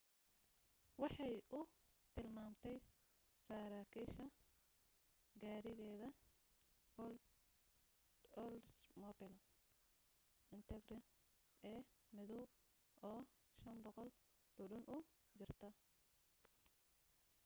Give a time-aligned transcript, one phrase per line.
[1.01, 1.59] waxay u
[2.15, 2.77] tilmaamtay
[3.47, 4.25] saraakiisha
[5.43, 6.09] gaarigeeda
[8.43, 9.39] oldsmobile
[10.57, 10.97] intrigue
[11.73, 11.79] ee
[12.15, 12.43] madow
[13.11, 13.21] oo
[13.63, 14.09] 500
[14.57, 14.97] dhudhun u
[15.39, 15.69] jirta